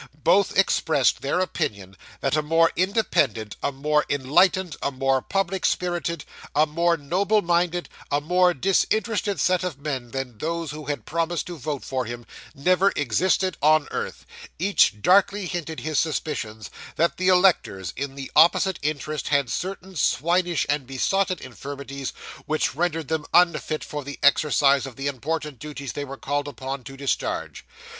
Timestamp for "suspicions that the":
15.99-17.27